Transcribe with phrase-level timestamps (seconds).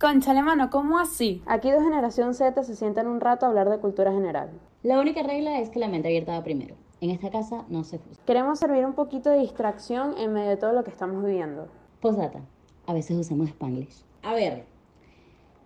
[0.00, 1.42] Conchale, mano, ¿cómo así?
[1.44, 4.48] Aquí dos generación Z se sientan un rato a hablar de cultura general.
[4.82, 6.74] La única regla es que la mente abierta va primero.
[7.02, 8.24] En esta casa no se juzga.
[8.24, 11.68] Queremos servir un poquito de distracción en medio de todo lo que estamos viviendo.
[12.00, 12.40] Posdata,
[12.86, 14.02] a veces usamos Spanglish.
[14.22, 14.64] A ver,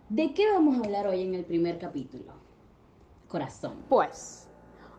[0.08, 2.32] ¿de qué vamos a hablar hoy en el primer capítulo?
[3.28, 3.84] Corazón.
[3.88, 4.48] Pues,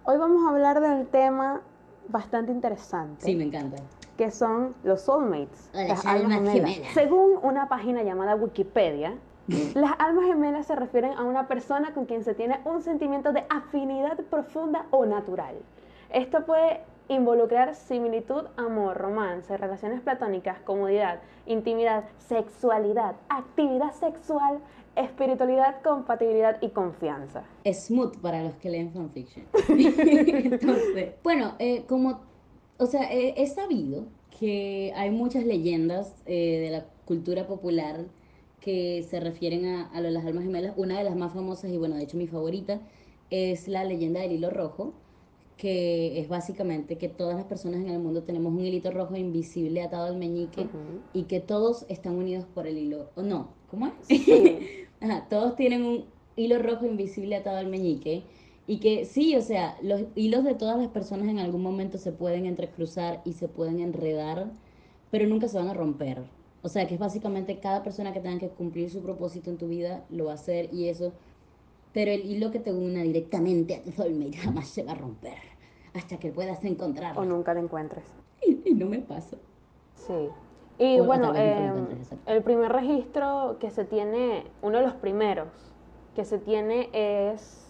[0.06, 1.62] hoy vamos a hablar del tema
[2.08, 3.26] bastante interesante.
[3.26, 3.84] Sí, me encanta.
[4.16, 5.72] Que son los soulmates.
[5.74, 6.94] Las almas gemelas.
[6.94, 9.18] Según una página llamada Wikipedia,
[9.75, 13.46] las almas gemelas se refieren a una persona con quien se tiene un sentimiento de
[13.50, 15.56] afinidad profunda o natural.
[16.11, 24.60] Esto puede involucrar similitud, amor, romance, relaciones platónicas, comodidad, intimidad, sexualidad, actividad sexual,
[24.96, 27.43] espiritualidad, compatibilidad y confianza.
[27.71, 29.46] Smooth para los que leen fanfiction.
[29.70, 32.22] Entonces, bueno, eh, como,
[32.78, 34.06] o sea, eh, he sabido
[34.39, 38.06] que hay muchas leyendas eh, de la cultura popular
[38.66, 40.73] que se refieren a, a lo de las almas gemelas.
[40.75, 42.81] Una de las más famosas y bueno, de hecho mi favorita
[43.30, 44.94] es la leyenda del hilo rojo,
[45.56, 49.84] que es básicamente que todas las personas en el mundo tenemos un hilito rojo invisible
[49.84, 50.67] atado al meñique
[51.14, 53.94] y que todos están unidos por el hilo, o no, ¿cómo es?
[54.02, 54.68] Sí.
[55.00, 58.23] Ajá, todos tienen un hilo rojo invisible atado al meñique
[58.66, 62.12] y que sí, o sea, los hilos de todas las personas en algún momento se
[62.12, 64.52] pueden entrecruzar y se pueden enredar,
[65.12, 66.23] pero nunca se van a romper.
[66.66, 69.68] O sea, que es básicamente cada persona que tenga que cumplir su propósito en tu
[69.68, 71.14] vida lo va a hacer y eso,
[71.94, 75.38] pero el hilo que te una directamente a tu soulmate jamás se va a romper
[75.94, 77.22] hasta que puedas encontrarlo.
[77.22, 78.04] o nunca la encuentres.
[78.46, 79.38] Y, y no me pasa.
[79.96, 80.30] Sí.
[80.80, 82.32] Y O- bueno, eh, exacto.
[82.32, 85.48] el primer registro que se tiene, uno de los primeros
[86.16, 87.66] que se tiene es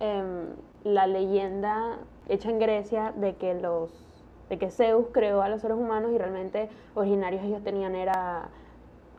[0.00, 0.46] em,
[0.84, 1.98] la leyenda
[2.28, 3.90] hecha en Grecia de que los
[4.48, 8.48] de que Zeus creó a los seres humanos y realmente originarios ellos tenían era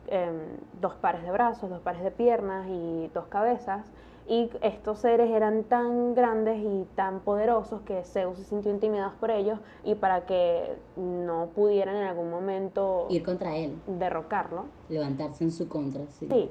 [0.06, 0.38] em,
[0.80, 3.84] dos pares de brazos, dos pares de piernas y dos cabezas.
[4.30, 9.30] Y estos seres eran tan grandes y tan poderosos que Zeus se sintió intimidado por
[9.30, 14.66] ellos y para que no pudieran en algún momento Ir contra él, derrocarlo.
[14.90, 16.28] levantarse en su contra, sí.
[16.30, 16.50] Sí.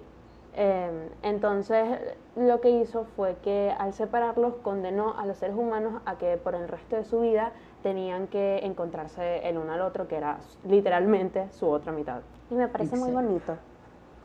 [0.60, 2.00] Em, entonces
[2.36, 6.56] lo que hizo fue que al separarlos condenó a los seres humanos a que por
[6.56, 7.52] el resto de su vida
[7.84, 12.22] tenían que encontrarse el uno al otro, que era literalmente su otra mitad.
[12.50, 13.56] Y me parece muy bonito.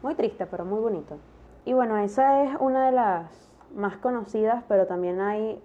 [0.03, 1.19] Muy triste, pero muy bonito.
[1.67, 5.63] Y bueno, esa es una de las más conocidas, pero también hay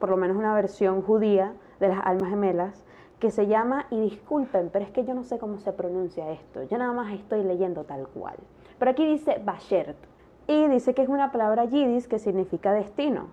[0.00, 2.84] por lo menos una versión judía de las almas gemelas
[3.20, 6.64] que se llama, y disculpen, pero es que yo no sé cómo se pronuncia esto,
[6.64, 8.36] yo nada más estoy leyendo tal cual.
[8.80, 9.96] Pero aquí dice Bashert,
[10.48, 13.28] y dice que es una palabra yidis que significa destino.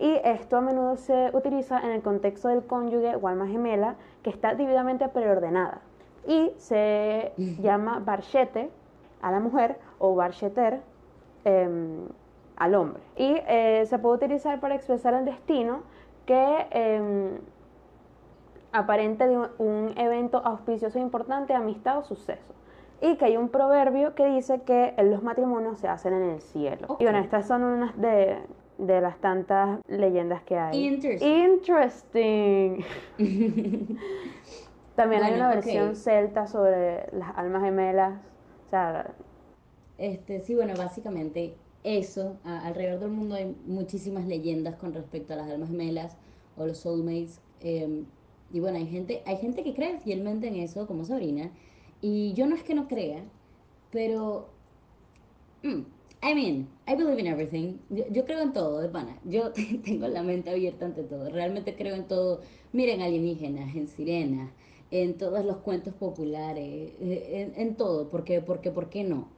[0.00, 4.30] Y esto a menudo se utiliza en el contexto del cónyuge o alma gemela que
[4.30, 5.82] está debidamente preordenada.
[6.26, 8.70] Y se llama barchete
[9.20, 10.80] a la mujer o barcheter
[11.44, 12.08] em,
[12.56, 13.02] al hombre.
[13.16, 15.82] Y eh, se puede utilizar para expresar el destino
[16.24, 17.38] que em,
[18.72, 22.61] aparente de un, evento auspicioso e importante, amistad o suceso.
[23.02, 26.86] Y que hay un proverbio que dice que los matrimonios se hacen en el cielo.
[26.88, 27.00] Ok.
[27.00, 28.38] Y bueno, estas son unas de,
[28.78, 30.86] de las tantas leyendas que hay.
[30.86, 31.26] Interesting.
[31.26, 32.84] Interesting.
[34.96, 35.54] También hay Bueno, una ok.
[35.56, 38.20] versión celta sobre las almas gemelas.
[38.66, 39.14] O sea,
[39.98, 42.36] Este, sí, bueno, básicamente eso.
[42.44, 46.18] A- alrededor del mundo hay muchísimas leyendas con respecto a las almas gemelas
[46.56, 47.40] o los soulmates.
[47.60, 48.06] em,
[48.52, 51.50] y bueno, hay gente, hay gente que cree fielmente en eso, como Sabrina.
[52.02, 53.24] Y yo no es que no crea,
[53.90, 54.54] pero...
[55.62, 55.82] mm,
[56.24, 57.78] I mean, I believe in everything.
[57.90, 59.18] Yo, creo en todo, de pana.
[59.24, 59.52] Yo
[59.84, 61.30] tengo la mente abierta ante todo.
[61.30, 62.40] Realmente creo en todo.
[62.72, 64.52] Miren, alienígenas, en sirenas,
[64.90, 68.08] en todos los cuentos populares, en, en todo.
[68.10, 69.28] Porque, porque, ¿por qué no?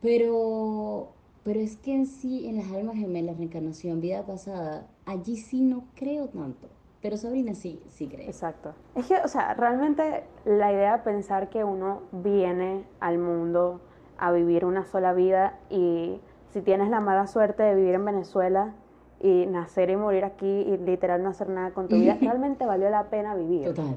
[0.00, 5.60] Pero, pero es que en sí, en las almas gemelas, reencarnación, vida pasada, allí sí
[5.62, 6.68] no creo tanto.
[7.02, 8.26] Pero Sabrina sí, sí cree.
[8.26, 8.74] Exacto.
[8.94, 13.80] Es que, o sea, realmente la idea de pensar que uno viene al mundo
[14.18, 18.74] a vivir una sola vida y si tienes la mala suerte de vivir en Venezuela
[19.18, 22.88] y nacer y morir aquí y literal no hacer nada con tu vida, realmente valió
[22.88, 23.64] la pena vivir.
[23.74, 23.96] Total.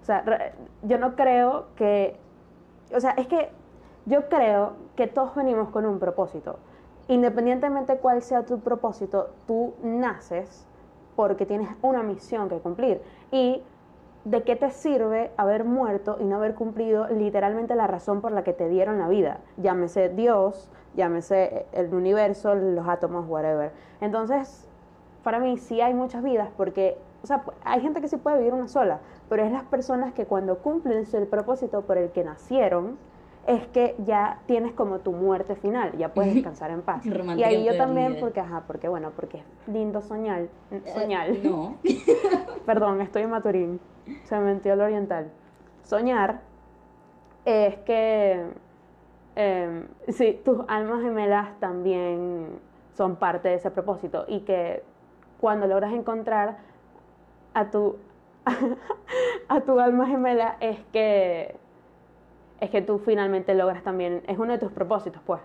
[0.00, 2.16] O sea, yo no creo que,
[2.94, 3.50] o sea, es que
[4.06, 6.58] yo creo que todos venimos con un propósito.
[7.08, 10.66] Independientemente cuál sea tu propósito, tú naces
[11.16, 13.00] porque tienes una misión que cumplir.
[13.30, 13.62] Y
[14.24, 18.44] de qué te sirve haber muerto y no haber cumplido literalmente la razón por la
[18.44, 19.40] que te dieron la vida.
[19.56, 23.72] Llámese Dios, llámese el universo, los átomos, whatever.
[24.00, 24.68] Entonces,
[25.22, 28.52] para mí sí hay muchas vidas porque, o sea, hay gente que sí puede vivir
[28.52, 32.98] una sola, pero es las personas que cuando cumplen el propósito por el que nacieron,
[33.50, 37.04] es que ya tienes como tu muerte final, ya puedes descansar en paz.
[37.04, 40.46] y ahí yo también, porque, ajá, porque bueno, porque es lindo soñar,
[40.94, 41.30] soñar.
[41.30, 41.76] Eh, no.
[42.66, 43.80] Perdón, estoy en Maturín,
[44.22, 45.32] se me metió el oriental.
[45.82, 46.42] Soñar
[47.44, 48.46] es que,
[49.34, 52.60] eh, sí, tus almas gemelas también
[52.94, 54.84] son parte de ese propósito y que
[55.40, 56.58] cuando logras encontrar
[57.54, 57.96] a tu,
[59.48, 61.56] a tu alma gemela es que,
[62.60, 65.40] es que tú finalmente logras también, es uno de tus propósitos, pues.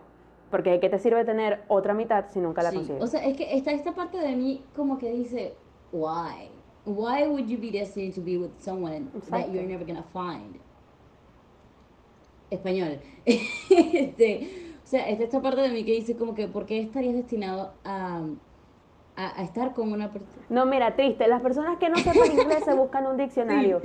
[0.51, 3.01] Porque ¿de qué te sirve tener otra mitad si nunca la Sí, consigues?
[3.03, 5.53] O sea, es que está esta parte de mí como que dice,
[5.91, 6.49] why?
[6.85, 9.51] Why would you be destined to be with someone that Exacto.
[9.53, 10.57] you're never gonna find?
[12.51, 12.99] Español.
[13.25, 14.47] este,
[14.83, 17.73] o sea, está esta parte de mí que dice como que, ¿por qué estarías destinado
[17.83, 18.17] a,
[19.15, 20.45] a, a estar con una persona?
[20.49, 21.27] No, mira, triste.
[21.27, 23.81] Las personas que no sepan inglés se buscan un diccionario.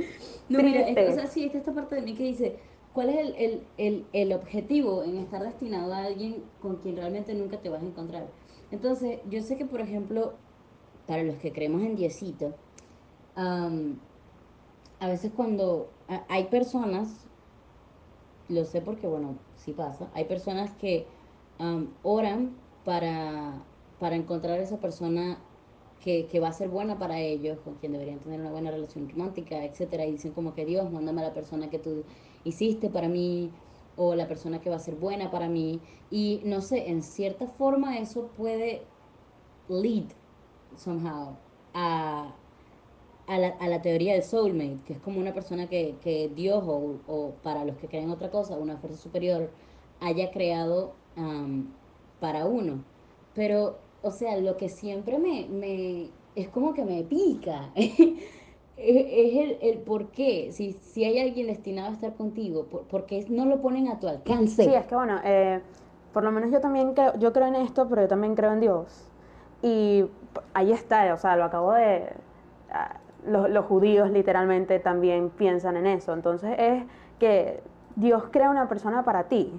[0.49, 1.09] No, mira, es- Triste.
[1.09, 2.61] o sea, sí, está esta parte de mí que dice,
[2.93, 7.35] ¿cuál es el, el, el, el objetivo en estar destinado a alguien con quien realmente
[7.35, 8.33] nunca te vas a encontrar?
[8.71, 10.41] Entonces, yo sé que, por ejemplo,
[11.07, 12.57] para los que creemos en Diosito,
[13.35, 14.01] am,
[15.01, 17.29] a veces cuando a- hay personas,
[18.49, 21.07] lo sé porque, bueno, sí pasa, hay personas que
[21.59, 23.67] am, oran para,
[23.99, 25.47] para encontrar esa persona
[25.99, 29.09] que, que va a ser buena para ellos, con quien deberían tener una buena relación
[29.09, 32.07] romántica, etcétera, y dicen como que Dios, mándame a la persona que tú
[32.45, 33.53] hiciste para mí,
[33.97, 37.47] o la persona que va a ser buena para mí, y no sé, en cierta
[37.49, 38.89] forma eso puede
[39.69, 40.05] lead
[40.77, 41.37] somehow
[41.75, 42.35] a,
[43.27, 46.63] a la, a la teoría del soulmate, que es como una persona que, que Dios
[46.67, 49.51] o, o para los que creen otra cosa, una fuerza superior,
[50.01, 51.77] haya creado am,
[52.21, 52.85] para uno.
[53.35, 57.73] Pero, o sea, lo que siempre me, me es como que me pica.
[58.83, 63.07] Es, el, el por qué, si, si hay alguien destinado a estar contigo, por, ¿por
[63.07, 64.65] qué no lo ponen a tu alcance?
[64.65, 65.61] Sí, es que bueno, eh,
[66.13, 68.61] por lo menos yo también creo, yo creo en esto, pero yo también creo en
[68.61, 69.11] Dios.
[69.63, 70.07] Y
[70.55, 72.09] ahí está, o sea, lo acabo de...
[72.73, 76.15] ah, los, los judíos literalmente también piensan en eso.
[76.15, 76.85] Entonces es
[77.19, 77.61] que
[77.97, 79.53] Dios crea una persona para ti.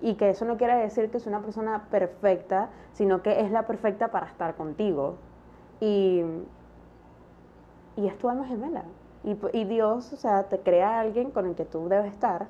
[0.00, 3.66] Y que eso no quiere decir que es una persona perfecta, sino que es la
[3.66, 5.16] perfecta para estar contigo.
[5.80, 6.22] Y,
[7.96, 8.84] y es tu alma gemela.
[9.24, 12.46] Y, Dios, o sea, te crea a alguien con el que tú debes estar.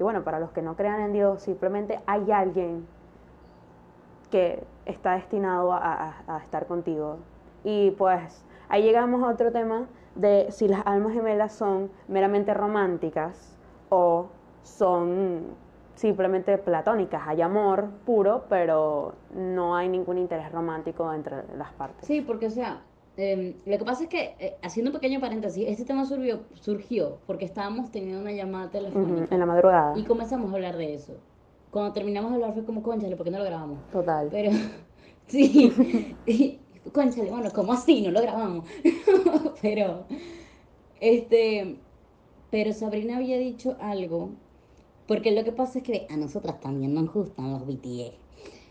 [0.00, 2.86] Y bueno, para los que no crean en Dios, simplemente hay alguien
[4.30, 7.18] que está destinado a estar contigo.
[7.62, 13.56] Y pues ahí llegamos a otro tema de si las almas gemelas son meramente románticas
[13.88, 14.26] o
[14.62, 15.54] son
[15.94, 17.22] simplemente platónicas.
[17.26, 22.06] Hay amor puro, pero no hay ningún interés romántico entre las partes.
[22.06, 22.82] Sí, porque, o sea,
[23.16, 27.18] em, lo que pasa es que, eh, haciendo un pequeño paréntesis, este tema surgió, surgió
[27.26, 29.98] porque estábamos teniendo una llamada telefónica En la madrugada.
[29.98, 31.14] y comenzamos a hablar de eso.
[31.70, 33.78] Cuando terminamos de hablar fue como, conchale, ¿por qué no lo grabamos?
[33.90, 34.28] Total.
[34.30, 34.50] Pero,
[35.26, 35.72] sí,
[36.26, 36.58] y,
[36.92, 38.02] conchale, bueno, como así?
[38.02, 38.64] No lo grabamos.
[39.62, 40.04] Pero,
[41.00, 41.76] este,
[42.50, 44.30] pero Sabrina había dicho algo,
[45.06, 48.14] porque lo que pasa es que a nosotras también nos gustan los BTS.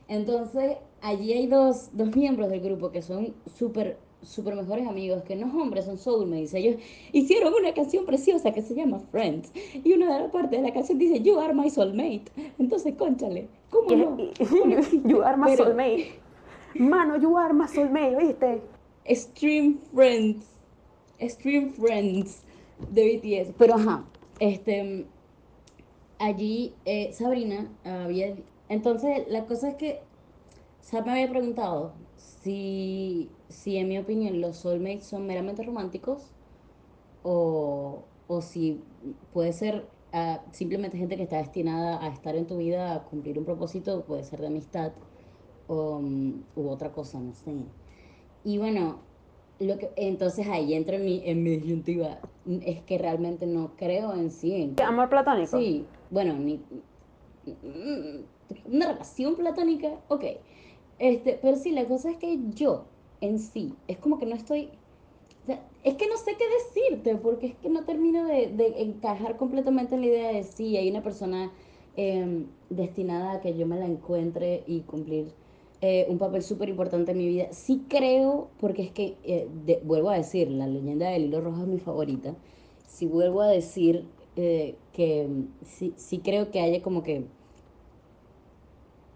[0.07, 5.35] Entonces, allí hay dos, dos miembros del grupo que son súper, súper mejores amigos, que
[5.35, 6.53] no es hombres, son soulmates.
[6.53, 6.75] Ellos
[7.11, 9.51] hicieron una canción preciosa que se llama Friends,
[9.83, 12.25] y una de las partes de la canción dice, You are my soulmate.
[12.59, 14.17] Entonces, conchale, ¿cómo no?
[15.07, 16.19] you are my Pero- soulmate.
[16.75, 18.61] Mano, you are my soulmate, ¿viste?
[19.05, 20.45] Extreme Friends.
[21.19, 22.43] Extreme Friends
[22.91, 23.53] de BTS.
[23.57, 24.03] Pero ajá,
[24.39, 25.05] este.
[26.19, 28.35] Allí eh, Sabrina había.
[28.67, 29.99] Entonces, la cosa es que
[30.81, 31.93] Sam me había preguntado
[32.45, 36.31] si, si, en mi opinión, los soulmates son meramente románticos
[37.23, 38.83] o, o si
[39.33, 43.39] puede ser ah, simplemente gente que está destinada a estar en tu vida a cumplir
[43.39, 44.91] un propósito, puede ser de amistad
[45.65, 47.51] o, mm, u otra cosa, no sé.
[48.43, 48.99] Y bueno,
[49.59, 52.19] lo que, entonces ahí entra en mi, en mi disyuntiva.
[52.61, 54.71] Es que realmente no creo en sí.
[54.85, 55.57] Amor platónico.
[55.57, 56.61] sí, bueno, ni,
[58.65, 60.25] una relación platónica, ok.
[60.99, 62.85] Este, pero sí, la cosa es que yo
[63.21, 64.69] en sí, es como que no estoy.
[65.83, 66.45] es que no sé qué
[66.89, 70.89] decirte, porque es que no termino de, encajar completamente en la idea de si hay
[70.89, 71.51] una persona
[71.95, 75.33] em, destinada a que yo me la encuentre y cumplir
[75.81, 77.47] eh, un papel súper importante en mi vida.
[77.51, 79.47] Sí creo, porque es que, eh,
[79.83, 82.35] vuelvo a decir, la leyenda del hilo rojo es mi favorita.
[82.87, 87.25] Sí vuelvo a decir eh, que mm, sí, sí creo que haya como que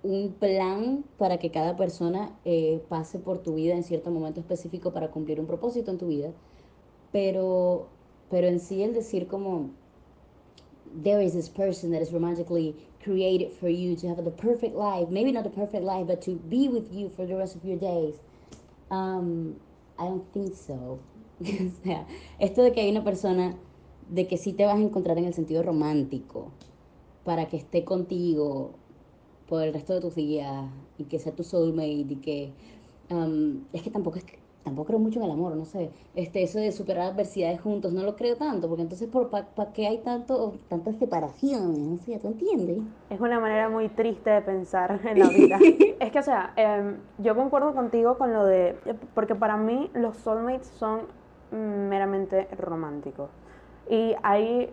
[0.03, 4.93] un plan para que cada persona eh, pase por tu vida en cierto momento específico
[4.93, 6.31] para cumplir un propósito en tu vida.
[7.11, 7.87] Pero,
[8.29, 9.71] pero en sí el decir como,
[11.03, 15.09] there is this person that is romantically created for you to have the perfect life.
[15.09, 17.77] Maybe not the perfect life, but to be with you for the rest of your
[17.77, 18.15] days.
[18.91, 19.55] Um,
[19.97, 20.99] I don't think so.
[21.41, 22.05] o sea,
[22.39, 23.55] esto de que hay una persona,
[24.09, 26.51] de que sí te vas a encontrar en el sentido romántico,
[27.23, 28.71] para que esté contigo
[29.49, 30.65] por el resto de tus días
[30.97, 32.53] y que sea tu soulmate y que
[33.09, 36.43] um, es que tampoco es que tampoco creo mucho en el amor, no sé, este,
[36.43, 39.99] eso de superar adversidades juntos, no lo creo tanto, porque entonces, ¿por ¿para qué hay
[39.99, 41.79] tanto, tantas separaciones?
[41.79, 42.79] No sé, ¿tú entiendes?
[43.09, 45.57] Es una manera muy triste de pensar en la vida.
[45.99, 48.75] es que, o sea, em, yo concuerdo contigo con lo de,
[49.15, 51.01] porque para mí los soulmates son
[51.51, 53.29] meramente románticos.
[53.89, 54.69] Y hay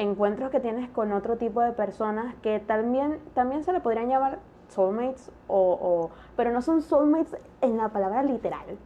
[0.00, 4.38] encuentros que tienes con otro tipo de personas que también, también se le podrían llamar
[4.68, 8.78] soulmates, o, o, pero no son soulmates en la palabra literal.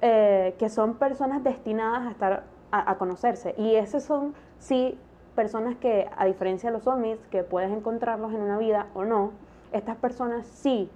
[0.00, 3.54] Eh, que son personas destinadas a estar a, conocerse.
[3.56, 4.98] Y esas son, sí,
[5.36, 9.30] personas que, a diferencia de los soulmates, que puedes encontrarlos en una vida o no,
[9.72, 10.90] estas personas sí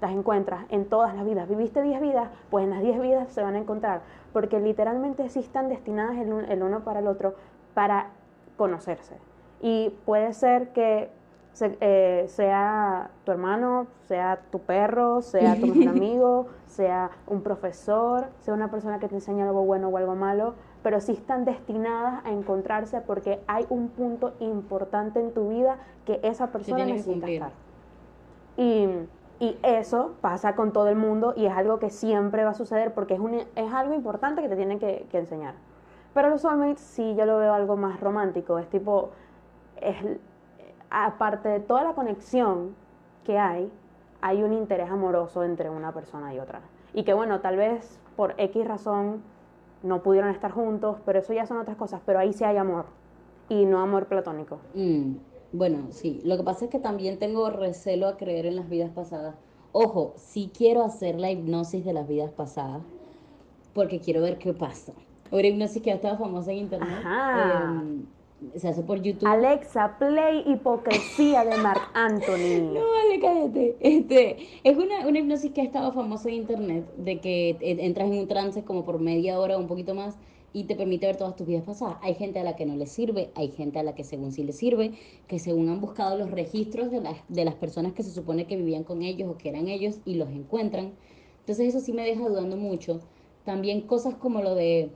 [0.00, 1.48] las encuentras en todas las vidas.
[1.48, 4.02] Viviste 10 vidas, pues en las 10 vidas se van a encontrar,
[4.32, 7.34] porque literalmente sí están destinadas el uno para el otro
[7.74, 8.10] para
[8.60, 9.16] conocerse.
[9.62, 11.10] Y puede ser que
[11.80, 18.52] eh, sea tu hermano, sea tu perro, sea tu mejor amigo, sea un profesor, sea
[18.52, 22.32] una persona que te enseña algo bueno o algo malo, pero sí están destinadas a
[22.32, 27.52] encontrarse porque hay un punto importante en tu vida que esa persona necesita estar.
[28.58, 28.88] Y,
[29.38, 32.92] y, eso pasa con todo el mundo y es algo que siempre va a suceder
[32.92, 35.54] porque es, un, es algo importante que te tienen que, que enseñar.
[36.14, 39.10] Pero los soulmates sí yo lo veo algo más romántico, es tipo,
[39.80, 39.96] es
[40.90, 42.74] aparte de toda la conexión
[43.24, 43.70] que hay,
[44.20, 46.60] hay un interés amoroso entre una persona y otra.
[46.92, 49.22] Y que bueno, tal vez por X razón
[49.82, 52.86] no pudieron estar juntos, pero eso ya son otras cosas, pero ahí sí hay amor
[53.48, 54.58] y no amor platónico.
[54.74, 55.14] Mm,
[55.52, 58.90] bueno, sí, lo que pasa es que también tengo recelo a creer en las vidas
[58.90, 59.36] pasadas.
[59.72, 62.82] Ojo, sí quiero hacer la hipnosis de las vidas pasadas
[63.72, 64.92] porque quiero ver qué pasa.
[65.30, 66.88] Una hipnosis que ha estado famosa en internet.
[67.04, 67.82] Ajá.
[67.82, 68.06] Em,
[68.56, 69.28] se hace por YouTube.
[69.28, 72.72] Alexa, play hipocresía de Mark Anthony.
[72.72, 73.76] No, vale, cállate.
[73.80, 78.18] Este, es una, una hipnosis que ha estado famosa en internet, de que entras en
[78.18, 80.16] un trance como por media hora o un poquito más
[80.52, 81.98] y te permite ver todas tus vidas pasadas.
[82.02, 84.42] Hay gente a la que no le sirve, hay gente a la que según sí
[84.42, 84.92] le sirve,
[85.28, 88.56] que según han buscado los registros de las, de las personas que se supone que
[88.56, 90.92] vivían con ellos o que eran ellos y los encuentran.
[91.40, 93.00] Entonces eso sí me deja dudando mucho.
[93.44, 94.90] También cosas como lo de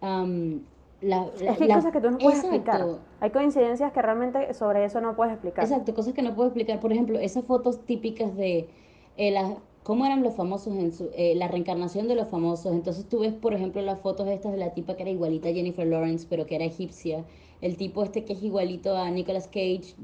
[0.00, 2.86] es que hay cosas que tú no puedes explicar.
[3.20, 5.64] Hay coincidencias que realmente sobre eso no puedes explicar.
[5.64, 6.80] Exacto, cosas que no puedo explicar.
[6.80, 8.68] Por ejemplo, esas fotos típicas de
[9.16, 9.34] eh,
[9.82, 12.72] cómo eran los famosos en su, eh, la reencarnación de los famosos.
[12.72, 15.52] Entonces tú ves, por ejemplo, las fotos estas de la tipa que era igualita a
[15.52, 17.24] Jennifer Lawrence, pero que era egipcia.
[17.60, 19.94] El tipo este que es igualito a Nicolas Cage,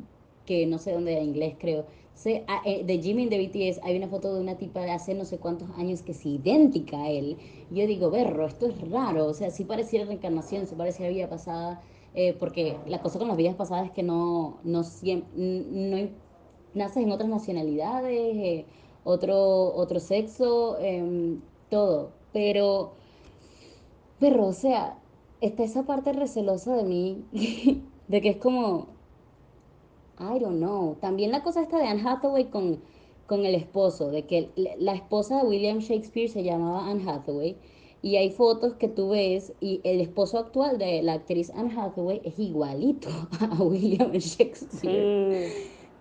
[0.46, 1.86] que no sé dónde era inglés, creo.
[2.46, 5.24] Ah, eh, de Jimmy de BTS hay una foto de una tipa de hace no
[5.24, 7.36] sé cuántos años que es idéntica a él.
[7.70, 9.26] Yo digo, berro, esto es raro.
[9.26, 11.80] O sea, sí pareciera reencarnación, sí pareciera vida pasada.
[12.14, 16.08] Eh, porque la cosa con las vidas pasadas es que no, no, no
[16.74, 18.66] naces en otras nacionalidades, eh,
[19.04, 21.40] otro, otro sexo, em,
[21.70, 22.12] todo.
[22.32, 22.92] Pero,
[24.18, 24.98] perro, o sea,
[25.40, 27.24] está esa parte recelosa de mí,
[28.08, 28.88] de que es como,
[30.22, 30.96] I don't know.
[31.00, 32.80] También la cosa esta de Anne Hathaway con,
[33.26, 37.56] con el esposo, de que la esposa de William Shakespeare se llamaba Anne Hathaway.
[38.04, 42.20] Y hay fotos que tú ves y el esposo actual de la actriz Anne Hathaway
[42.24, 43.08] es igualito
[43.40, 45.52] a William Shakespeare.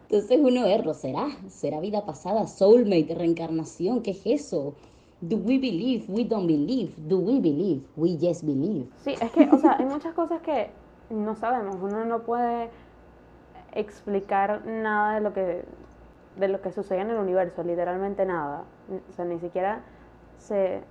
[0.10, 1.28] Entonces uno erro, ¿será?
[1.48, 2.48] ¿Será vida pasada?
[2.48, 4.74] Soulmate, reencarnación, ¿qué es eso?
[5.22, 6.06] Do we believe?
[6.10, 6.94] We don't believe.
[7.08, 7.84] Do we believe?
[7.96, 8.88] We just believe.
[9.04, 10.72] Sí, es que, o sea, hay muchas cosas que
[11.12, 11.78] no sabemos.
[11.80, 12.72] Uno no puede
[13.74, 15.66] explicar nada de lo que
[16.38, 18.64] de lo que sucede en el universo, literalmente nada.
[19.10, 19.82] O sea, ni siquiera
[20.38, 20.82] se,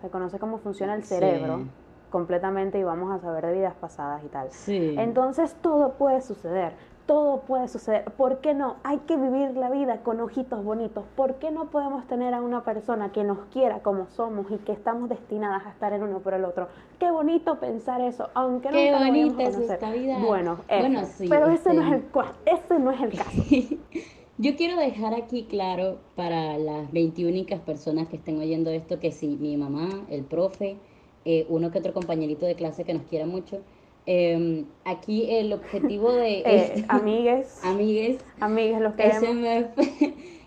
[0.00, 1.66] se conoce cómo funciona el cerebro
[2.10, 4.48] completamente y vamos a saber de vidas pasadas y tal.
[4.66, 6.72] Entonces todo puede suceder
[7.08, 8.04] todo puede suceder.
[8.04, 8.76] ¿Por qué no?
[8.84, 11.06] Hay que vivir la vida con ojitos bonitos.
[11.16, 14.72] ¿Por qué no podemos tener a una persona que nos quiera como somos y que
[14.72, 16.68] estamos destinadas a estar en uno por el otro?
[17.00, 20.18] Qué bonito pensar eso, aunque qué nunca bonita es esta vida.
[20.18, 21.00] Bueno, bueno
[21.30, 22.04] pero ese, no es el,
[22.44, 23.42] ese no es el caso.
[24.36, 29.28] Yo quiero dejar aquí claro para las 21 personas que estén oyendo esto que si
[29.28, 30.76] mi mamá, el profe,
[31.24, 33.62] eh, uno que otro compañerito de clase que nos quiera mucho,
[34.10, 36.38] Em, aquí el objetivo de...
[36.46, 37.60] Eh, amigues.
[37.62, 38.24] amigues.
[38.40, 39.68] Amigues, los que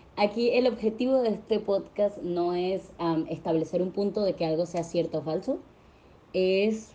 [0.16, 2.90] Aquí el objetivo de este podcast no es
[3.28, 5.60] establecer un punto de que algo sea cierto o falso,
[6.32, 6.92] es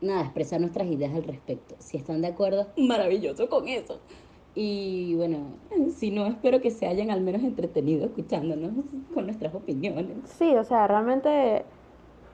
[0.00, 1.76] nada, expresar nuestras ideas al respecto.
[1.78, 4.00] Si están de acuerdo, maravilloso con eso.
[4.56, 5.52] Y bueno,
[5.94, 8.72] si no, espero que se hayan al menos entretenido escuchándonos
[9.14, 10.08] con nuestras opiniones.
[10.36, 11.64] Sí, o sea, realmente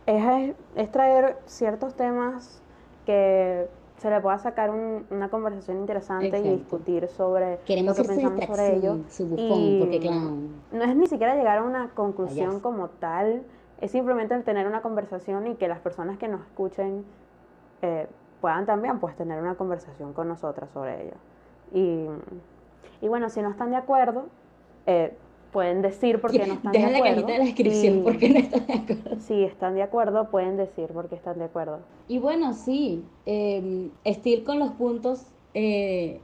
[0.06, 2.61] es, es traer ciertos temas
[3.06, 3.68] que
[3.98, 6.48] se le pueda sacar un- una conversación interesante Exacto.
[6.48, 8.96] y discutir sobre Queremos lo que pensamos sobre ello.
[9.08, 10.50] su bufón, porque clown.
[10.72, 12.62] No es ni siquiera llegar a una conclusión Payaso.
[12.62, 13.42] como tal,
[13.80, 17.04] es simplemente el tener una conversación y que las personas que nos escuchen
[17.82, 18.06] eh,
[18.40, 21.14] puedan también pues tener una conversación con nosotras sobre ello.
[21.72, 22.06] Y,
[23.00, 24.26] y bueno, si no están de acuerdo,
[24.86, 25.16] eh,
[25.52, 27.14] pueden decir por qué no están Deja de la acuerdo.
[27.16, 29.20] cajita de la descripción y porque no estás de acuerdo.
[29.20, 31.80] Si están de acuerdo, pueden decir por qué están de acuerdo.
[32.08, 33.90] Y bueno, sí, eh,
[34.44, 36.20] con los puntos eh,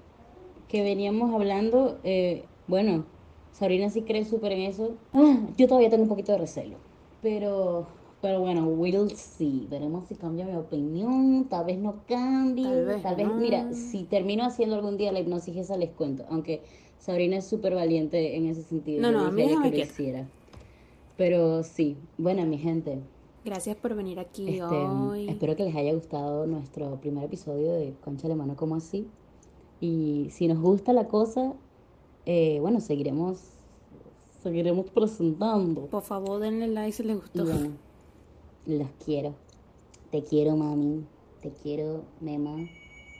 [0.68, 3.04] que veníamos hablando, eh, bueno,
[3.52, 4.92] Sabrina sí cree súper en eso.
[5.12, 6.76] Ah, yo todavía tengo un poquito de recelo,
[7.23, 7.87] pero,
[8.23, 9.66] pero bueno, we'll see.
[9.70, 12.64] Veremos si cambia mi opinión, tal vez no cambie,
[13.02, 13.35] Tal vez no.
[13.35, 16.62] mira, si termino haciendo algún día la hipnosis esa les cuento, aunque
[16.99, 19.00] Sabrina es súper valiente en ese sentido.
[19.02, 20.28] No, no, a mí dije déjame que hiciera.
[21.17, 23.00] Pero sí, bueno, mi gente.
[23.45, 25.28] Gracias por venir aquí Este, hoy.
[25.28, 29.07] espero que les haya gustado nuestro primer episodio de Concha de Mano como así.
[29.81, 31.55] Y si nos gusta la cosa,
[32.26, 33.38] eh, bueno, seguiremos,
[34.43, 35.87] seguiremos presentando.
[35.87, 37.45] Por favor, denle like si les Y gustó.
[37.45, 37.71] bueno,
[38.67, 39.35] los quiero.
[40.11, 41.05] Te quiero, mami.
[41.40, 42.57] Te quiero, mema.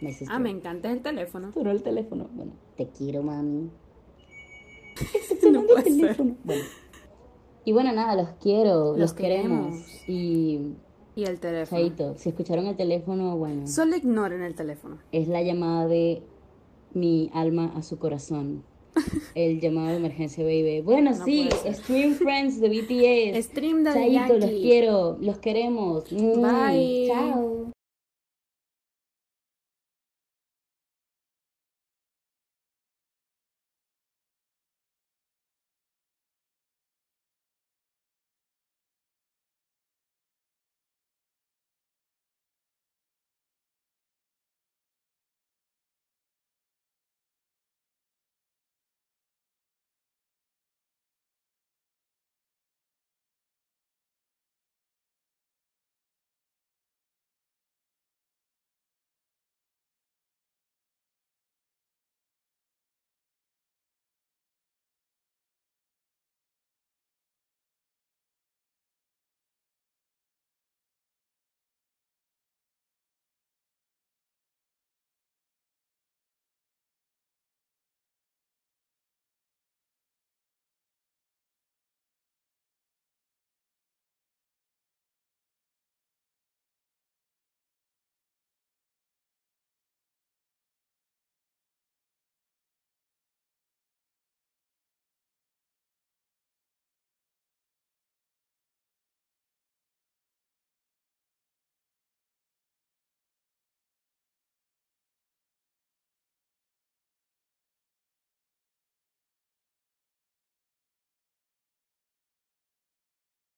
[0.01, 0.31] Necesito.
[0.33, 1.53] Ah, me encanta el teléfono.
[1.53, 2.29] Sonó el teléfono.
[2.35, 3.69] Bueno, te quiero, mami.
[5.53, 5.93] No puede ser.
[5.99, 6.37] Teléfono.
[6.45, 6.63] Bueno.
[7.65, 9.67] Y bueno, nada, los quiero, los, Los queremos.
[9.77, 10.09] queremos.
[10.09, 10.73] Y,
[11.15, 11.81] Y el teléfono.
[11.83, 13.67] chaito, si escucharon el teléfono, bueno.
[13.67, 14.99] Solo ignoren el teléfono.
[15.13, 16.23] es la llamada de
[16.95, 18.63] mi alma a su corazón.
[19.37, 20.81] El llamado de emergencia, baby.
[20.81, 21.75] Bueno, No sí, ser.
[21.75, 22.69] Stream Friends de
[23.37, 23.45] BTS.
[23.45, 26.05] Stream de Chaito, los quiero, los queremos.
[26.11, 27.07] Bye.
[27.09, 27.58] Chao.